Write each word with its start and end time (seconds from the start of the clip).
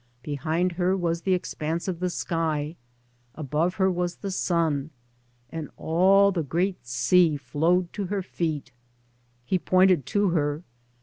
Behind 0.23 0.71
her 0.71 0.97
was 0.97 1.21
the 1.21 1.35
expanse 1.35 1.87
of 1.87 1.99
the 1.99 2.09
sky, 2.09 2.75
above 3.35 3.75
her 3.75 3.91
was 3.91 4.15
the 4.15 4.31
sun, 4.31 4.89
and 5.51 5.69
all 5.77 6.31
the 6.31 6.41
great 6.41 6.87
sea 6.87 7.37
flowed 7.37 7.93
to 7.93 8.05
her 8.07 8.23
feet. 8.23 8.71
He 9.45 9.59
pointed 9.59 10.07
to 10.07 10.29
her. 10.29 10.63